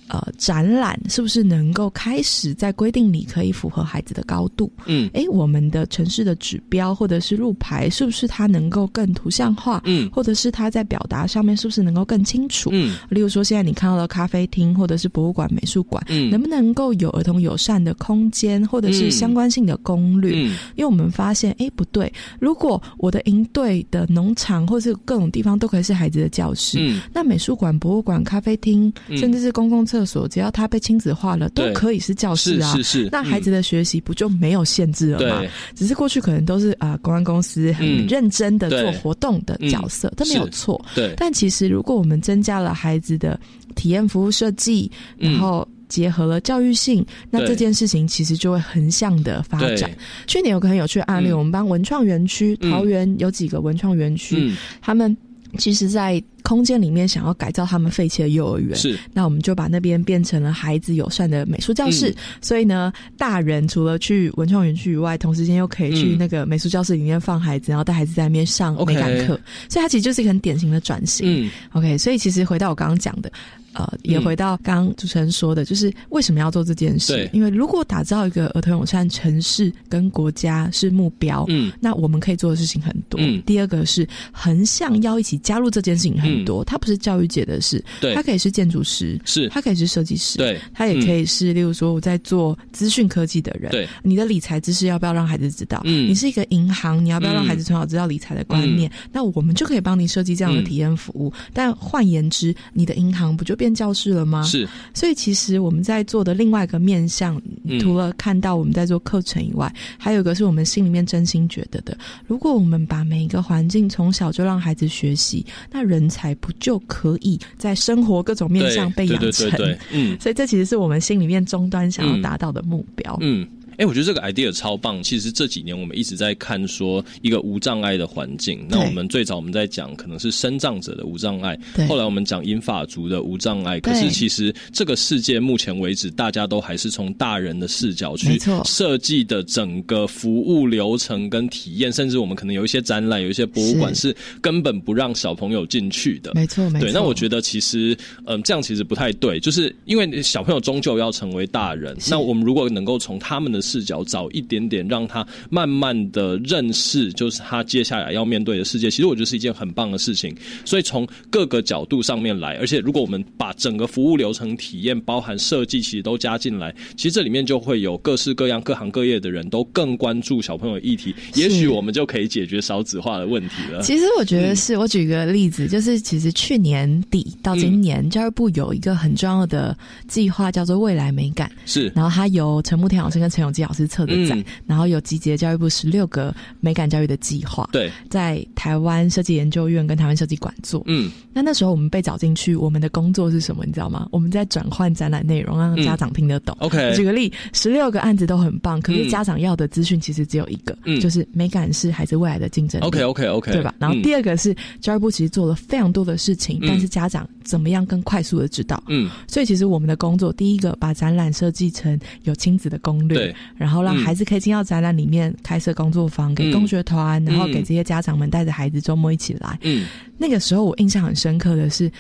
[0.09, 4.71] 呃，展览是不是能够开始在规定里可以符合孩子的高度？
[4.87, 9.83] 嗯，哎，我们的城市的指标或者是路牌，是不是它能够更图像化？
[9.85, 12.71] 嗯，或者是它在表达上面是不是能够更清楚？
[12.73, 20.33] 嗯，例如说，现在你看到的咖啡厅或者是博物馆、美术馆，嗯，能不能够有儿童友善的空间，或者是相关性的攻略？
[20.35, 32.73] 嗯，因为我们发现，哎，不对，如果我的营队的农场或者是各种地方都可以是孩子的教室，嗯，那美术馆、博物馆、咖啡厅，甚至是公共厕所，只要它被亲子化了，都可以是教室啊。
[32.75, 33.09] 是是是。
[33.11, 35.43] 那孩子的学习不就没有限制了吗？
[35.75, 40.85] 只是过去可能都是啊，公安公司很认真的做活动的角色，它没有错。
[40.95, 41.15] 对。
[41.17, 43.39] 但其实如果我们增加了孩子的
[43.75, 49.91] 体验服务设计，然后结合了教育性，那这件事情其实就会横向的发展。
[50.27, 55.17] 去年有个很有趣的案例，我们帮文创园区桃园有几个文创园区，他们。
[55.57, 62.15] 其实，在空间里面想要改造他们废弃的幼儿园，是那我们就把那边变成了孩子友善的美术教室。
[62.41, 69.39] 所以呢，大人除了去文创园区以外，同时间又可以去那个美术教室里面放孩子，然后带孩子在那边上美感课。
[69.69, 71.45] 所以它其实就是一个很典型的转型。
[71.45, 73.31] 嗯，OK，所以其实回到我刚刚讲的。
[73.75, 77.29] 呃，也回到刚刚主持人说的，就是为什么要做这件事？
[77.33, 83.21] 因为如果打造一个儿童友善城市跟国家是目标，嗯，那我们可以做的事情很多。
[83.21, 95.81] 嗯，第二个是横向要一起加入这件事情很多，它不是教育界的事，对，它可以是建筑师，是，它可以是设计师，对，它也可以是，例如说我在做资讯科技的人，对，你的理财知识要不要让孩子知道？
[95.85, 98.91] 嗯，你是一个银行，你要不要让孩子从小知道理财的观念？
[99.13, 101.33] 那我们就可以帮你设计这样的体验服务。
[101.53, 104.43] 但换言之，你的银行不就变教室了吗？
[104.43, 107.41] 是，所以其实我们在做的另外一个面向，
[107.81, 111.97] 除了看到我们在做课程以外，还有一个是我们心里面真心觉得的。
[112.27, 119.79] 如果我们把每一个环境从小就让孩子学习，那人才不就可以在生活各种面向被养成？
[119.93, 123.17] 嗯，所以这其实是我们心里面终端想要达到的目标。
[123.21, 123.47] 嗯。
[123.79, 125.01] 哎，我觉得这个 idea 超棒。
[125.03, 128.67] 其实这几年我们一直在看说一个无障碍的环境。
[128.69, 131.57] 那我们最早我们在讲可能是生障者的无障碍，
[131.89, 133.79] 后来我们讲英法族的无障碍。
[133.79, 146.33] 可是其实这个世界目前为止，大家都还是从大人的视角去设计的整个服务流程跟体验，甚至我们可能有一些展览、有一些博物馆是根本不让小朋友进去的。
[146.35, 146.81] 没错，没错。
[146.81, 151.97] 对，那我觉得其实嗯，这样其实不太对，就是因为小朋友终究要成为大人。
[152.11, 158.91] 那我们如果能够从他们的视角早一点点，让他慢慢的认识，就是他接下来要面对的世界。
[158.91, 160.35] 其实我觉得是一件很棒的事情。
[160.65, 171.15] 所以从各个角度上面来，而且如果我们把整个服务流程体验，包含设计，其实都加进来，其实这里面就会有各式各样、各行各业的人都更关注小朋友议题。
[171.35, 173.83] 也许我们就可以解决少子化的问题了。
[173.83, 179.77] 其实我觉得是我举个例子，就是其实去年底到今年，教育部有一个很重要的
[180.07, 181.51] 计划，叫做未来美感。
[181.67, 190.81] 是，然后它由陈木田老师跟陈永基老师策的展，然后有集结教育部十六个美感教育的计划，对，在台湾设计研究院跟台湾设计馆做。
[190.87, 193.65] 嗯，那那时候我们被找进去，我们的工作是什么？
[193.67, 194.09] 你知道吗？
[194.13, 196.57] 我们在转换展览内容，让家长听得懂。
[196.61, 202.87] OK，举个例，十六个案子都很棒，可是家长要的资讯其实只有一个，嗯就是美感是孩子未来的竞争力。
[202.87, 203.75] OK，OK，OK，对吧？
[203.81, 208.81] 然后第二个是教育部其实做了非常多的事情，但是家长怎么样更快速的知道？
[208.87, 219.59] 嗯，所以其实我们的工作，第一个把展览设计成有亲子的攻略，然后让孩子可以进到展览里面开设工作坊，给工学团，然后给这些家长们带着孩子周末一起来。
[219.63, 221.91] 嗯，那个时候我印象很深刻的是，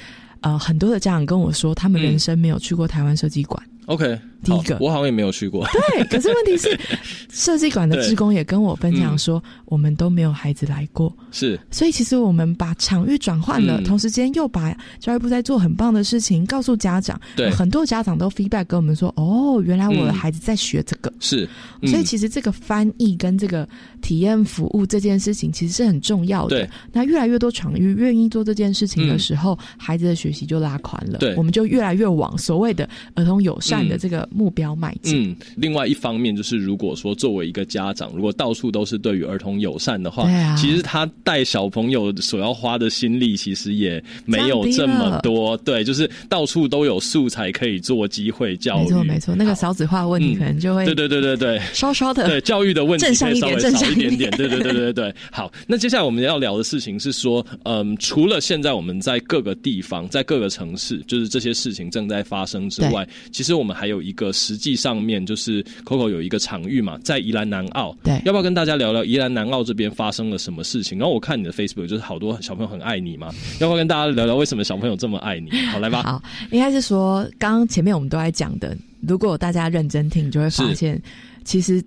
[0.40, 3.62] 呃，很多的家长跟我说，他们人生没有去过台湾设计馆。
[3.88, 4.18] OK。
[4.44, 5.66] 第一个，我好像也没有去过。
[5.72, 6.78] 对，可是问题是，
[7.28, 11.12] 设计馆的职工也跟我分享说，我们都没有孩子来过。
[11.32, 17.20] 是，所以其实我们把场域转换了，同时间又把教育部在做很棒的事情，告诉家长。
[17.34, 21.12] 对，很多家长都 feedback 跟我们说，哦，原来我的孩子在学这个。
[21.18, 21.48] 是，
[21.86, 23.68] 所以其实这个翻译跟这个
[24.00, 26.58] 体验服务这件事情，其实是很重要的。
[26.60, 31.18] 对，那越来越多场域愿意做这件事情的时候，孩子的学习就拉宽了。
[31.18, 34.26] 对，我们就越来越往所谓的儿童友善的这个。
[34.30, 35.30] 目标迈进。
[35.30, 45.56] 嗯，另外一方面就是，如果说作为一个家长，如果到处都是对于儿童友善的话，其实他带小朋友所要花的心力，其实也没有这么多。
[45.58, 48.82] 对，就是到处都有素材可以做机会教育。
[48.82, 54.30] 没错，没错，那个少子化问题可能就会对对对对对，稍稍的对教育的问题稍微少一点点。
[54.32, 55.14] 对对对对对。
[55.32, 64.12] 好，那接下来我们要聊的事情是说，嗯，除了现在我们在各个地方，在各个城市，就是这些事情正在发生之外，其实我们还有一。
[64.18, 70.98] 个实际上面就是 Coco 有一个场域嘛，在宜兰南澳，对，要不要跟大家聊聊宜兰南澳这边发生了什么事情？
[70.98, 75.52] 然后我看你的 Facebook 就是好多小朋友很爱你嘛，要不要跟大家聊聊为什么小朋友这么爱你？
[75.70, 76.02] 好，来吧。
[76.02, 78.76] 好，应该是说刚刚前面我们都在讲的，
[79.06, 81.00] 如果大家认真听，你就会发现，
[81.44, 81.80] 其实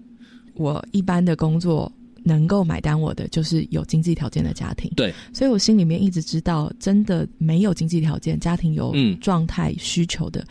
[0.54, 1.92] 我一般的工作
[2.24, 10.46] 能够买单我的就是有经济条件的家庭，对，所以我心里面一直知道，真的没有经济条件，家庭有状态需求的。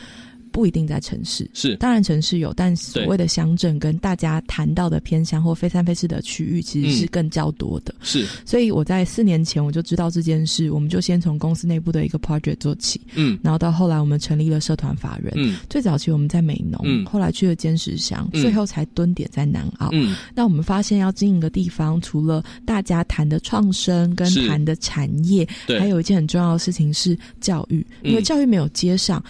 [0.53, 1.77] 不一定在城市，是。
[1.77, 7.95] 当然城市有，但所谓的乡镇跟大家谈到的偏乡或非三非四的区域，其实是更较多的。
[8.01, 25.47] 是，所以我在四年前我就知道这件事，我们就先从公司内部的一个 project 做起，嗯，然后到后来我们成立了社团法人，嗯，最早期我们在美农，嗯，后来去了坚石乡，最后才蹲点在南澳，嗯，那我们发现要经营的地方，除了大家谈的创生跟谈的产业，
[25.79, 29.23] 还有一件很重要的事情是教育，因为教育没有接上。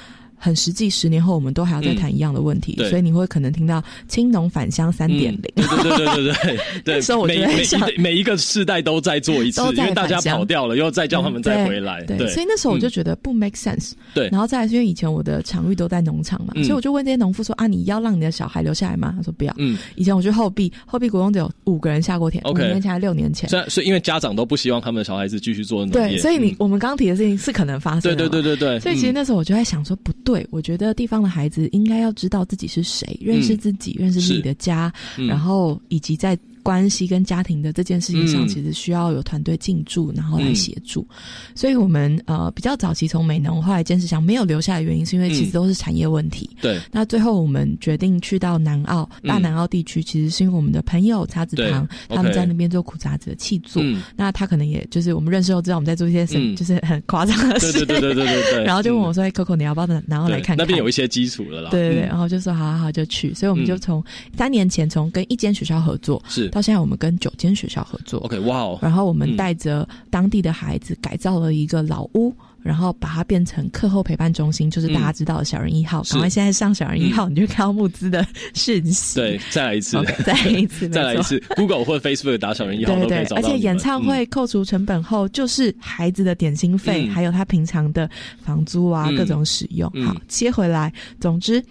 [0.42, 5.52] 很实际，十年后我们都还要再谈一样的问题，所以你会可能听到“青农返乡三点零”。
[5.54, 6.94] 对对对对对对。
[6.96, 12.02] 那时候我觉得每每一个世代都在做一次，因为大家跑掉了，又再叫他们再回来。
[12.04, 13.92] 对，所以那时候我就觉得不 make sense。
[14.14, 14.28] 对。
[14.30, 19.76] 然后再来是因为以前我的场域都在农场嘛，所以我就问这些农夫说：“啊，你要让你的小孩留下来吗？”他说：“不要。”嗯。
[19.96, 22.42] 以前我去后壁，后壁国中只有五个人下过田。
[22.44, 23.48] 五年前还六年前。
[23.50, 26.10] 所以，所以因为家长都不希望他们的小孩子继续做农业。
[26.10, 28.02] 对，所以你我们刚提的事情是可能发生。
[28.02, 28.80] 对对对对对。
[28.80, 31.06] 所以其实那时候我就在想说，不对，我觉得地。
[31.10, 34.92] 方的孩子应该要知道自己是谁，认识自己，认识自己的家，
[35.28, 36.38] 然后以及在。
[36.62, 41.06] 关系跟家庭的这件事情上，其实需要有团队进驻，然后来协助。
[41.54, 46.48] 所以，我们呃比较早期从美农后来坚持想没有留下的原因，是因为其实都是产业问题。
[46.60, 46.80] 对。
[46.92, 53.82] 那最后我们决定去到南澳大南澳地区，其实是因为我们的朋友叉子堂他们在那边做苦杂子的气作。
[54.16, 57.84] 那他可能也就是我们认识后知道我们在做一些事， 就是很夸张的事。
[57.86, 58.64] 对对对对对对。
[58.64, 61.70] 然后就问我说：“哎，Coco，你要不要南澳来看看？”那边有一些基础了啦。
[61.70, 62.06] 对对对。
[62.06, 64.02] 然后就说：“好好好，就去。”所以我们就从
[64.36, 67.28] 三年前从跟一间学校合作，是到现在我们跟九。
[67.40, 68.78] 间学校合作，OK，哇哦！
[68.82, 76.02] 然后我们带着当地的孩子改造了一个老屋，然后把它变成课后陪伴中心，就是大家知道的小人一号。
[76.02, 79.18] 赶快现在上小人一号，你就看到募资的讯息。
[79.18, 81.42] 对，再来一次，再来一次，再来一次。
[81.56, 83.36] Google 或 Facebook 打小人一号都可以找到。
[83.36, 88.10] 而且演唱会扣除成本后，就是孩子的点心费，还有他平常的
[88.42, 89.90] 房租啊，各种使用。
[90.04, 90.92] 好，切回来。
[91.18, 91.64] 总之。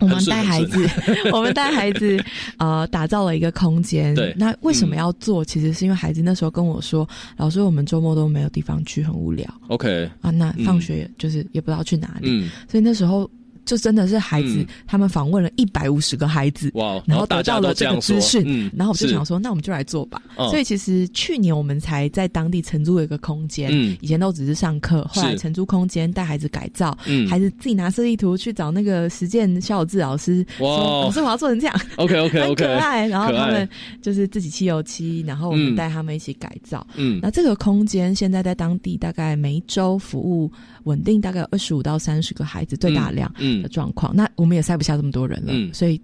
[0.00, 0.88] 我们带孩子，
[1.32, 2.22] 我们带孩子，
[2.58, 4.14] 呃，打造了一个空间。
[4.14, 5.44] 对，那为什么要做？
[5.44, 12.28] 其实是因为孩子那时候跟我说：“老师，我们周末都没有地方去，很无聊。” OK，啊，那放学就是也不知道去哪里。
[12.30, 13.28] 嗯，所以那时候。
[13.68, 20.22] 就真的是孩子，他们访问了一百五十个孩子，哇，然后得到了这个资讯，然后我就想说，那我们就来做吧。
[20.48, 26.96] 所以其实去年我们才在当地承租了一个空间，以前都只是上课，后来承租空间带孩子改造，
[27.28, 33.06] 孩子自己拿设计图去找那个实践肖友志老师，说老师我要做成这样，OK OK OK，可爱。
[33.06, 33.68] 然后他们
[34.00, 36.86] 就是自己漆油漆，然后我们带他们一起改造。
[36.96, 40.50] 嗯，那这个空间现在在当地大概每一周服务
[40.84, 43.30] 稳定大概有二十五到三十个孩子，最大量
[43.62, 44.14] 的状况。
[44.14, 46.00] 那我们也塞不下这么多人了，所以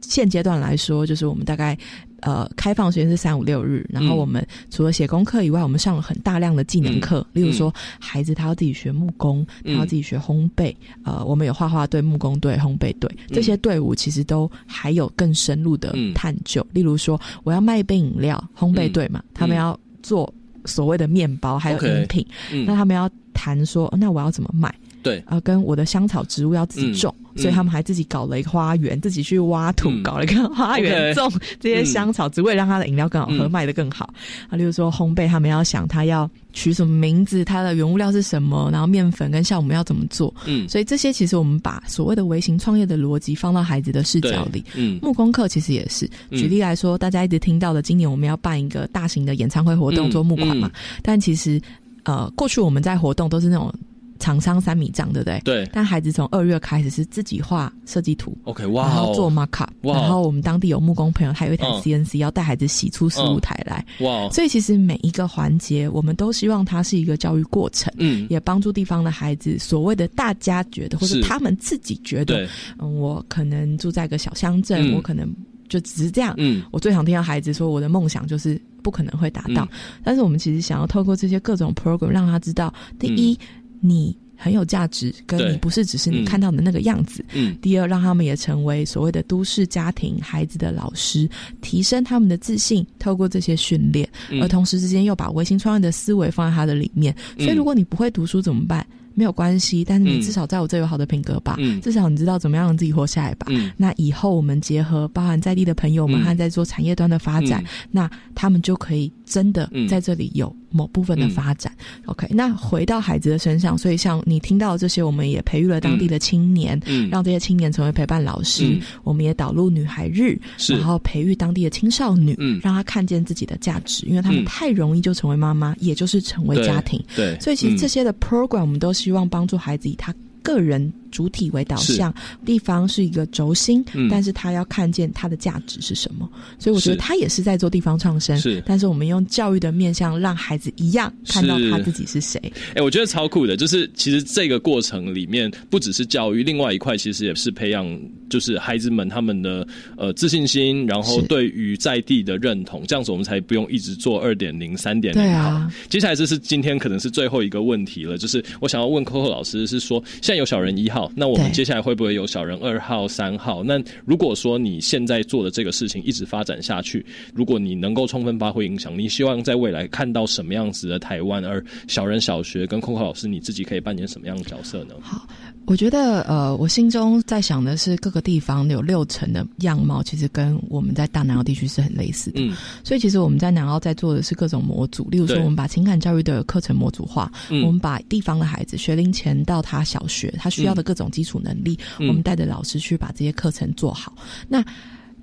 [0.00, 1.76] 现阶段来说，就是我们大概。
[2.22, 10.74] 呃，开放时间是三五六日，然后我们除了写功课以外，我们上了很大量的技能课，例如说孩子他要自己学木工，他要自己学烘焙，
[11.04, 16.66] 呃，我们有画画队、木工队、烘焙队，这些队伍其实都还有更深入的探究。
[16.72, 20.34] 例如说，我要卖一杯饮料，烘焙队嘛，他们要做
[20.64, 22.26] 所谓的面包，还有饮品，
[22.66, 24.74] 那他们要谈说，那我要怎么卖？
[25.08, 34.12] 对，啊，跟我的香草植物要自己种，所以他们还自己搞了一个花园，自己去挖土，搞了一个花园，种这些香草只为，让他的饮料更好喝，卖的更好。
[34.50, 40.34] 啊，例如说烘焙，他们要想他要取什么名字，它的原物料是什么，然后面粉跟酵母要怎么做。
[40.44, 44.62] 嗯，所以这些其实我们把所谓的微型创业的逻辑放到孩子的视角里。
[44.74, 46.08] 嗯，木工课其实也是。
[46.32, 50.70] 举例来说，大家一直听到的，今年我们要办一个大型的演唱会活动做木款嘛，
[51.02, 51.60] 但其实
[52.02, 53.72] 呃，过去我们在活动都是那种。
[54.18, 55.40] 厂商三米丈，对不对？
[55.44, 55.68] 对。
[55.72, 64.28] 但孩子从二月开始是自己画设计图，OK，哇，然后做 mark up，然后我们当地有木工朋友，还有一台 CNC，要带孩子洗出十五台来，哇！
[64.30, 72.48] 所以其实每一个环节，我们都希望它是一个教育过程，嗯，也帮助地方的孩子，所谓的大家觉得，或者他们自己觉得，
[72.78, 75.32] 嗯，我可能住在一个小乡镇，我可能
[75.68, 79.68] 就只是这样，嗯，我最常听到孩子说，我的梦想就是不可能会达到，
[80.02, 83.38] 但是我们其实想要透过这些各种 program 让他知道，第一。
[83.80, 87.24] 你很有价值，跟你不是只是你看到的那个样子。
[87.32, 87.56] 嗯。
[87.60, 91.28] 第二，让他们也成为所谓的都市家庭孩子的老师，
[91.60, 94.08] 提升他们的自信，透过这些训练，
[94.40, 97.14] 而同时之间又把微型创业的思维放在他的里面。
[97.38, 98.86] 所以，如果你不会读书怎么办？
[99.18, 101.56] 没有关系，但是你至少在我这有好的品格吧。
[101.58, 101.80] 嗯。
[101.80, 103.48] 至少你知道怎么样让自己活下来吧。
[103.50, 103.72] 嗯。
[103.76, 110.54] 那以后我们结合包含在地的朋友们，还在做产业端的发展，那他们就可以真的在这里有。
[110.70, 111.72] 某部分的发展
[112.04, 112.26] ，OK。
[112.28, 118.78] 那回到孩子的身上，所以像你听到这些，我们也培育了当地的青年，嗯，让这些青年成为陪伴老师。
[119.02, 120.38] 我们也导入女孩日，
[120.68, 127.02] 然后培育当地的青少女，嗯，让她看见自己的价值，因为他们太容易就成为妈妈，也就是成为家庭。
[127.16, 130.92] 对，所以其实这些的 program，我们都希望帮助孩子以他个人。
[131.10, 132.12] 主体为导向，
[132.44, 136.28] 地方是一个轴心，但是他要看见它的价值是什么，
[136.58, 138.36] 所以我觉得他也是在做地方创生。
[138.38, 142.40] 是，但是我们用教育的面向，让孩子一样看到他自己是谁。
[142.74, 147.86] 哎，我觉得超酷的，就是其实这个过程里面不只是教育，另外一块其实也是培养，
[148.28, 155.22] 就是孩子们他们的呃自信心，然后对于在地的认同，这样子我们才不用一直做二点零、三点零。
[155.22, 160.97] 对啊，接下来这是今天可能是最后一个问题了，就是我想要问 Coco 老师，是说现在有小人一号。
[160.98, 163.62] 好，那我们接下来会不会有小人二号、三号？
[163.62, 171.44] 那如果说你现在做的这个事情一直发展下去，如果你能够充分发挥影响，你希望在未来看到什么样子的台湾？
[171.44, 174.94] 而小人小学跟空空老师，你自己可以扮演什么样的角色呢？
[175.00, 175.24] 好。
[175.68, 182.40] 我觉得，呃，我心中在想的是，各个地方有六成的样貌，其实跟我们在大南澳地区是很类似的。
[182.40, 194.14] 嗯，所以其实我们在南澳在做的是各种模组，例如说，我们把情感教育的课程模组化，我们把地方的孩子学龄前到他小学，他需要的各种基础能力，我们带着老师去把这些课程做好。
[194.48, 194.64] 那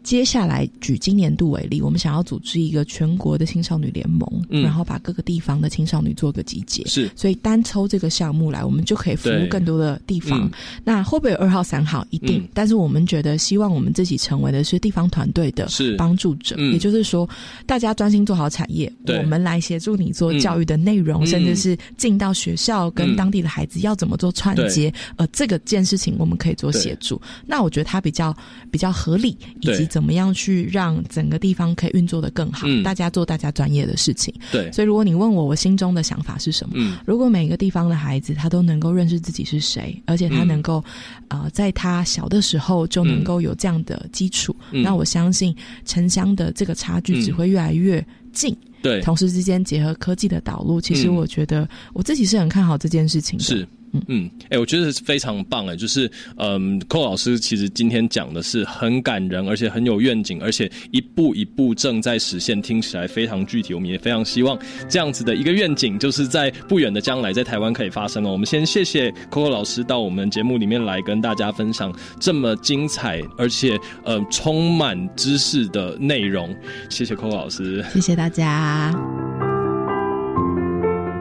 [0.06, 6.86] 接下来举今年度为例，我们想要组织一个全国的青少年联盟，然后把各个地方的青少年做个集结。
[6.86, 10.48] 是，所以单抽这个项目来，我们就可以服务更多的地方。
[10.84, 12.06] 那会不会有二号、三号？
[12.12, 12.48] 一定。
[12.54, 16.56] 但是我们觉得，希望我们自己成为的是地方团队的帮助者。
[16.72, 17.28] 也就是说，
[17.66, 24.94] 大家专心做好产业，我们来协助你做教育的内容，甚至是进到学校跟当地的孩子要怎么做串接。
[25.16, 27.20] 呃，这个件事情我们可以做协助。
[27.48, 28.32] 那我觉得它比较
[28.70, 29.90] 比较合理，以及。
[29.96, 32.68] 怎么样去让整个地方可以运作的更好？
[32.84, 34.34] 大家做大家专业的事情。
[34.52, 36.74] 对，所以如果你问我，我心中的想法是什么？
[36.76, 40.84] 嗯，如果每个地方的孩子他都能够认识自己是谁，而且他能够
[41.30, 48.54] 呃在他小的时候就能够有这样的基础，那我相信城乡的这个差距只会越来越近。
[48.82, 53.46] 对，同时之间结合科技的导入，其实我觉得我自己是很看好这件事情的。
[53.46, 53.66] 是。
[54.08, 63.74] 嗯，哎，我觉得非常棒哎，就是嗯，寇老师其实今天讲的是很感人，而且很有愿景，而且一步一步正在实现，听起来非常具体。
[63.74, 64.58] 我们也非常希望
[64.90, 68.32] 这样子的一个愿景，就是在不远的将来，在台湾可以发生哦。
[68.32, 76.56] 我们先谢谢寇寇老师到我们节目里面来跟大家分享这么精彩而且呃充满知识的内容，
[76.90, 78.94] 谢谢寇寇老师，谢谢大家。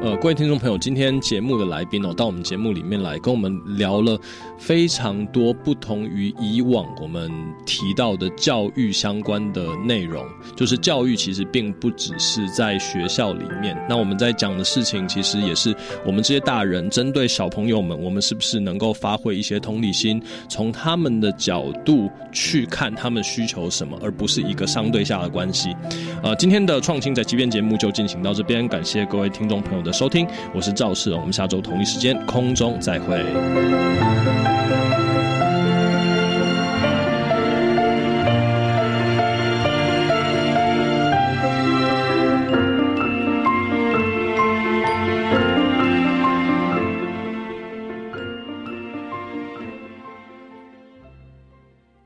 [0.05, 4.21] 呃，各位听众朋友，今天节目的来宾哦，到我们节目里面来跟我们聊了
[4.59, 7.33] 非常多不同于以往我们
[7.65, 10.23] 提到的教育相关的内容。
[10.55, 15.75] 就是教育其实并不只是在学校里面，那我们在讲的事情，其实也是
[16.05, 25.75] 我们这些大人针对小朋友们，我们是不是能够发挥一些同理心，从他们的角度去看他们需求什么，而不是一个相对下的关系。
[26.23, 29.94] 呃，今天的创新在即便节目就进行到这边，感谢各位听众朋友的。
[29.95, 33.25] 收听，我是赵世荣，我们下周同一时间空中再会。